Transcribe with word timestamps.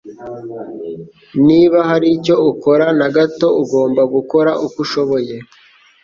Niba 1.47 1.77
hari 1.89 2.07
icyo 2.17 2.35
ukora 2.51 2.85
na 2.99 3.07
gato, 3.15 3.47
ugomba 3.63 4.01
gukora 4.13 4.51
uko 4.65 4.77
ushoboye. 4.85 5.35